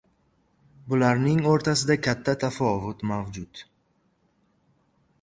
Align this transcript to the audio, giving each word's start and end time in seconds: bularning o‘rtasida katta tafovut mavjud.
bularning 0.93 1.43
o‘rtasida 1.51 1.99
katta 2.09 2.37
tafovut 2.47 3.07
mavjud. 3.13 3.65